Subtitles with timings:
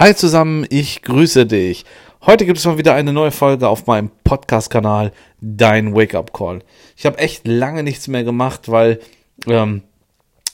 [0.00, 1.84] Hi zusammen, ich grüße dich.
[2.24, 6.60] Heute gibt es mal wieder eine neue Folge auf meinem Podcast-Kanal Dein Wake-up Call.
[6.96, 8.98] Ich habe echt lange nichts mehr gemacht, weil
[9.46, 9.82] ähm,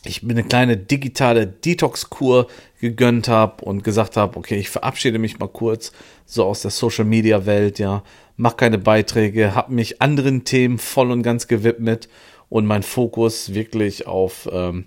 [0.04, 2.48] ich mir eine kleine digitale Detox-Kur
[2.80, 5.92] gegönnt habe und gesagt habe, okay, ich verabschiede mich mal kurz
[6.24, 8.03] so aus der Social-Media-Welt, ja,
[8.37, 12.08] mach keine Beiträge, habe mich anderen Themen voll und ganz gewidmet
[12.49, 14.87] und mein Fokus wirklich auf ähm,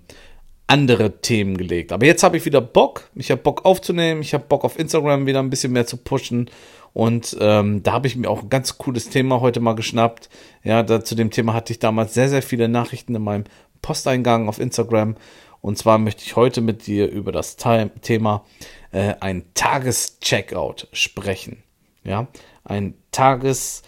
[0.70, 1.90] andere Themen gelegt.
[1.92, 3.10] Aber jetzt habe ich wieder Bock.
[3.16, 4.22] Ich habe Bock aufzunehmen.
[4.22, 6.48] Ich habe Bock auf Instagram wieder ein bisschen mehr zu pushen.
[6.92, 10.28] Und ähm, da habe ich mir auch ein ganz cooles Thema heute mal geschnappt.
[10.62, 13.44] Ja, da, zu dem Thema hatte ich damals sehr, sehr viele Nachrichten in meinem
[13.82, 15.16] Posteingang auf Instagram.
[15.60, 18.44] Und zwar möchte ich heute mit dir über das Thema
[18.92, 21.62] äh, ein Tagescheckout sprechen.
[22.04, 22.28] Ja,
[22.64, 23.82] ein Tagescheckout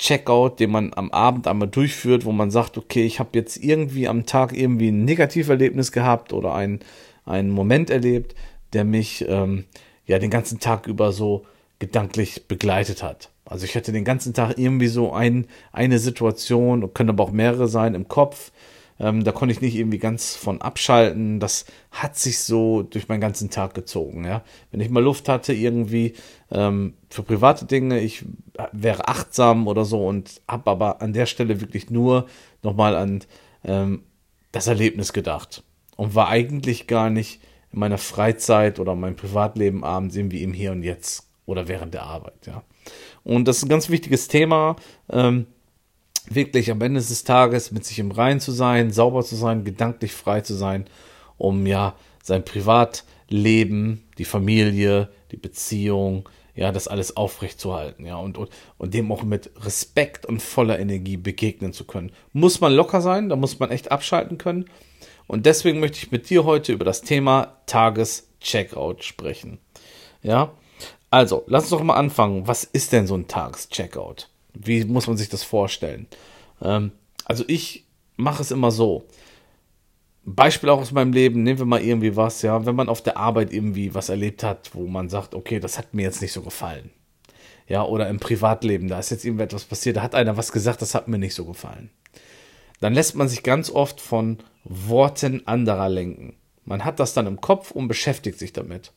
[0.00, 4.08] Checkout, den man am Abend einmal durchführt, wo man sagt, okay, ich habe jetzt irgendwie
[4.08, 6.80] am Tag irgendwie ein Negativerlebnis gehabt oder ein,
[7.26, 8.34] einen Moment erlebt,
[8.72, 9.66] der mich ähm,
[10.06, 11.44] ja den ganzen Tag über so
[11.80, 13.28] gedanklich begleitet hat.
[13.44, 17.68] Also ich hatte den ganzen Tag irgendwie so ein, eine Situation, können aber auch mehrere
[17.68, 18.52] sein im Kopf,
[19.00, 21.40] ähm, da konnte ich nicht irgendwie ganz von abschalten.
[21.40, 24.24] Das hat sich so durch meinen ganzen Tag gezogen.
[24.24, 24.42] Ja?
[24.70, 26.12] Wenn ich mal Luft hatte, irgendwie
[26.50, 28.24] ähm, für private Dinge, ich
[28.72, 32.26] wäre achtsam oder so und habe aber an der Stelle wirklich nur
[32.62, 33.24] nochmal an
[33.64, 34.02] ähm,
[34.52, 35.62] das Erlebnis gedacht
[35.96, 37.40] und war eigentlich gar nicht
[37.72, 42.02] in meiner Freizeit oder meinem Privatleben abends irgendwie im Hier und Jetzt oder während der
[42.02, 42.46] Arbeit.
[42.46, 42.64] Ja?
[43.24, 44.76] Und das ist ein ganz wichtiges Thema.
[45.08, 45.46] Ähm,
[46.28, 50.12] wirklich am Ende des Tages mit sich im Rein zu sein, sauber zu sein, gedanklich
[50.12, 50.86] frei zu sein,
[51.38, 58.50] um ja sein Privatleben, die Familie, die Beziehung, ja, das alles aufrechtzuerhalten, ja, und, und,
[58.76, 62.12] und dem auch mit Respekt und voller Energie begegnen zu können.
[62.32, 64.66] Muss man locker sein, da muss man echt abschalten können.
[65.26, 69.58] Und deswegen möchte ich mit dir heute über das Thema Tagescheckout sprechen.
[70.22, 70.52] Ja,
[71.10, 72.46] also, lass uns doch mal anfangen.
[72.46, 74.28] Was ist denn so ein Tagescheckout?
[74.54, 76.06] Wie muss man sich das vorstellen?
[76.62, 76.92] Ähm,
[77.24, 79.04] also ich mache es immer so.
[80.24, 83.16] Beispiel auch aus meinem Leben, nehmen wir mal irgendwie was, ja, wenn man auf der
[83.16, 86.42] Arbeit irgendwie was erlebt hat, wo man sagt, okay, das hat mir jetzt nicht so
[86.42, 86.90] gefallen.
[87.66, 90.94] Ja, oder im Privatleben, da ist jetzt irgendetwas passiert, da hat einer was gesagt, das
[90.94, 91.90] hat mir nicht so gefallen.
[92.80, 96.34] Dann lässt man sich ganz oft von Worten anderer lenken.
[96.64, 98.92] Man hat das dann im Kopf und beschäftigt sich damit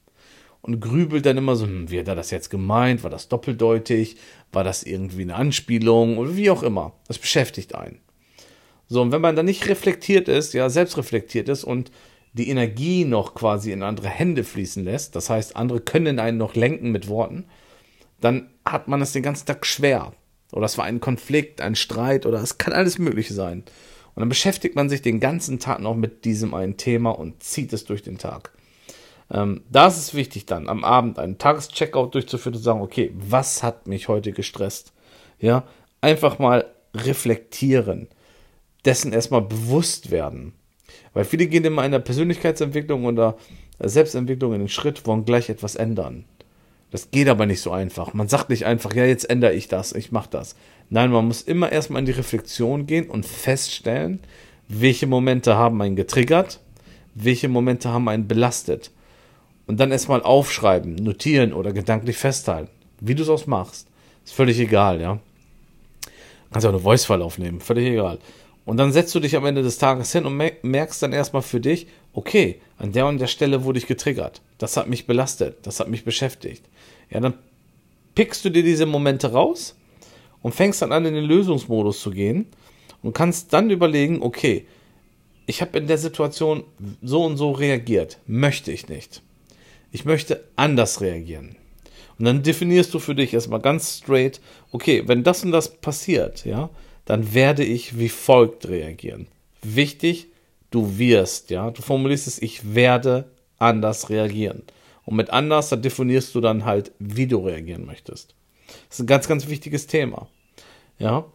[0.64, 3.04] und grübelt dann immer so, hm, wie hat er das jetzt gemeint?
[3.04, 4.16] War das doppeldeutig?
[4.52, 6.18] War das irgendwie eine Anspielung?
[6.18, 6.94] Oder wie auch immer.
[7.08, 8.00] Das beschäftigt einen.
[8.88, 11.92] So, und wenn man dann nicht reflektiert ist, ja, selbst reflektiert ist und
[12.32, 16.56] die Energie noch quasi in andere Hände fließen lässt, das heißt, andere können einen noch
[16.56, 17.46] lenken mit Worten,
[18.22, 20.14] dann hat man es den ganzen Tag schwer.
[20.54, 23.64] Oder es war ein Konflikt, ein Streit oder es kann alles Mögliche sein.
[24.16, 27.74] Und dann beschäftigt man sich den ganzen Tag noch mit diesem einen Thema und zieht
[27.74, 28.53] es durch den Tag.
[29.34, 33.12] Ähm, da ist es wichtig dann, am Abend einen Tagescheckout durchzuführen und zu sagen, okay,
[33.16, 34.94] was hat mich heute gestresst?
[35.40, 35.64] Ja,
[36.02, 38.08] einfach mal reflektieren,
[38.86, 40.54] dessen erstmal bewusst werden.
[41.14, 43.36] Weil viele gehen immer in der Persönlichkeitsentwicklung oder
[43.80, 46.26] Selbstentwicklung in den Schritt, wollen gleich etwas ändern.
[46.92, 48.14] Das geht aber nicht so einfach.
[48.14, 50.56] Man sagt nicht einfach, ja, jetzt ändere ich das, ich mache das.
[50.92, 54.20] Nein, man muss immer erstmal in die Reflexion gehen und feststellen,
[54.68, 56.60] welche Momente haben einen getriggert,
[57.16, 58.92] welche Momente haben einen belastet
[59.68, 62.72] und dann erstmal aufschreiben, notieren oder gedanklich festhalten.
[63.00, 63.88] Wie du es auch machst.
[64.26, 65.20] Ist völlig egal, ja.
[66.52, 68.20] Kannst auch eine Voice-File aufnehmen, völlig egal.
[68.66, 71.60] Und dann setzt du dich am Ende des Tages hin und merkst dann erstmal für
[71.60, 74.42] dich, okay, an der und der Stelle wurde ich getriggert.
[74.58, 76.64] Das hat mich belastet, das hat mich beschäftigt.
[77.10, 77.34] Ja, dann
[78.16, 79.76] pickst du dir diese Momente raus
[80.42, 82.48] und fängst dann an, in den Lösungsmodus zu gehen
[83.02, 84.66] und kannst dann überlegen, okay,
[85.46, 86.64] ich habe in der Situation
[87.02, 89.22] so und so reagiert, möchte ich nicht
[89.94, 91.56] ich möchte anders reagieren.
[92.18, 96.46] Und dann definierst du für dich erstmal ganz straight, okay, wenn das und das passiert,
[96.46, 96.72] ja,
[97.06, 99.28] dann werde ich wie folgt reagieren.
[99.62, 100.28] Wichtig,
[100.72, 104.64] du wirst, ja, du formulierst es, ich werde anders reagieren.
[105.06, 108.34] Und mit anders, da definierst du dann halt, wie du reagieren möchtest.
[108.90, 110.28] Das ist ein ganz, ganz wichtiges Thema.
[110.98, 111.26] Ja.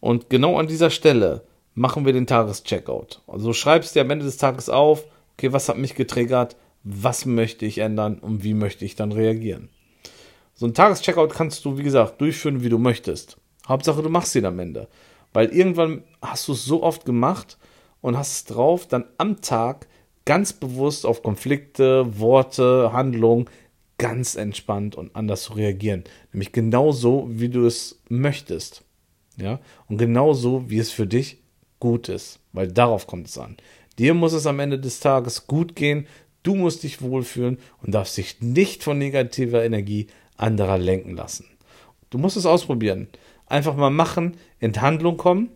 [0.00, 1.44] Und genau an dieser Stelle
[1.74, 3.22] machen wir den Tagescheckout.
[3.26, 5.04] Also schreibst dir am Ende des Tages auf,
[5.34, 9.68] okay, was hat mich getriggert, was möchte ich ändern und wie möchte ich dann reagieren.
[10.54, 13.38] So ein Tagescheckout kannst du, wie gesagt, durchführen, wie du möchtest.
[13.66, 14.88] Hauptsache, du machst ihn am Ende.
[15.32, 17.58] Weil irgendwann hast du es so oft gemacht
[18.00, 19.86] und hast es drauf, dann am Tag
[20.24, 23.48] ganz bewusst auf Konflikte, Worte, Handlungen
[23.98, 26.04] ganz entspannt und anders zu reagieren.
[26.32, 28.84] Nämlich genauso, wie du es möchtest.
[29.36, 29.60] Ja?
[29.88, 31.38] Und genauso, wie es für dich
[31.78, 32.40] gut ist.
[32.52, 33.56] Weil darauf kommt es an.
[33.98, 36.06] Dir muss es am Ende des Tages gut gehen,
[36.42, 41.46] Du musst dich wohlfühlen und darfst dich nicht von negativer Energie anderer lenken lassen.
[42.10, 43.08] Du musst es ausprobieren.
[43.46, 45.50] Einfach mal machen, in Handlung kommen,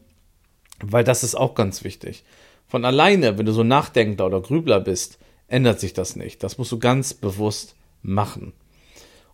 [0.81, 2.25] weil das ist auch ganz wichtig.
[2.67, 5.19] Von alleine, wenn du so Nachdenkler oder Grübler bist,
[5.49, 6.43] ändert sich das nicht.
[6.43, 8.53] Das musst du ganz bewusst machen.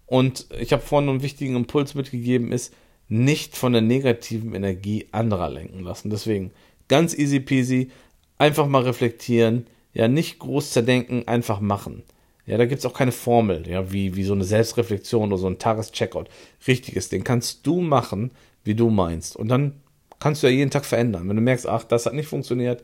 [0.07, 2.75] Und ich habe vorhin einen wichtigen Impuls mitgegeben, ist,
[3.09, 6.11] nicht von der negativen Energie anderer lenken lassen.
[6.11, 6.51] Deswegen
[6.89, 7.91] ganz easy peasy,
[8.39, 12.03] einfach mal reflektieren, ja, nicht groß zerdenken, einfach machen.
[12.47, 15.47] Ja, da gibt es auch keine Formel, ja, wie, wie so eine Selbstreflexion oder so
[15.47, 16.29] ein Tagescheckout.
[16.67, 18.33] Richtiges, den kannst du machen,
[18.65, 19.37] wie du meinst.
[19.37, 19.81] Und dann
[20.19, 21.29] kannst du ja jeden Tag verändern.
[21.29, 22.83] Wenn du merkst, ach, das hat nicht funktioniert,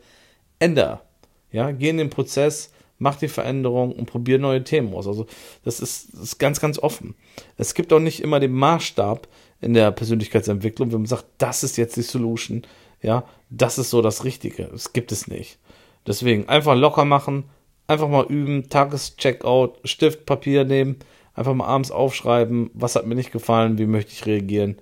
[0.58, 1.02] änder.
[1.50, 5.08] Ja, geh in den Prozess, mach die Veränderung und probier neue Themen aus.
[5.08, 5.26] Also,
[5.64, 7.14] das ist, das ist ganz, ganz offen.
[7.56, 9.26] Es gibt auch nicht immer den Maßstab
[9.60, 12.62] in der Persönlichkeitsentwicklung, wenn man sagt, das ist jetzt die Solution,
[13.02, 14.64] ja, das ist so das Richtige.
[14.64, 15.58] Das gibt es nicht.
[16.06, 17.44] Deswegen einfach locker machen,
[17.86, 20.96] einfach mal üben, Tagescheckout, Stift, Papier nehmen,
[21.34, 24.76] einfach mal abends aufschreiben, was hat mir nicht gefallen, wie möchte ich reagieren.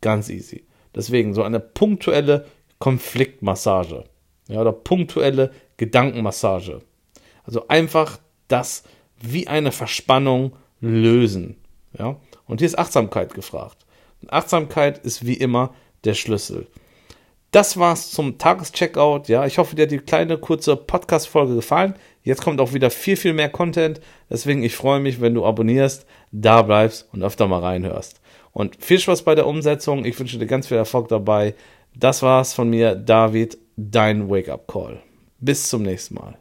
[0.00, 0.64] Ganz easy.
[0.94, 2.46] Deswegen so eine punktuelle
[2.78, 4.04] Konfliktmassage.
[4.48, 6.80] Ja, oder punktuelle Gedankenmassage.
[7.44, 8.18] Also einfach
[8.48, 8.84] das
[9.20, 11.56] wie eine Verspannung lösen.
[11.98, 12.16] Ja,
[12.46, 13.84] und hier ist Achtsamkeit gefragt.
[14.22, 15.74] Und Achtsamkeit ist wie immer
[16.04, 16.66] der Schlüssel.
[17.50, 19.28] Das war's zum Tagescheckout.
[19.28, 21.94] Ja, ich hoffe, dir hat die kleine kurze Podcast-Folge gefallen.
[22.22, 24.00] Jetzt kommt auch wieder viel, viel mehr Content.
[24.28, 28.20] Deswegen, ich freue mich, wenn du abonnierst, da bleibst und öfter mal reinhörst.
[28.52, 30.04] Und viel Spaß bei der Umsetzung.
[30.04, 31.54] Ich wünsche dir ganz viel Erfolg dabei.
[31.94, 35.00] Das war's von mir, David, dein Wake-up-Call.
[35.40, 36.36] Bis zum nächsten Mal.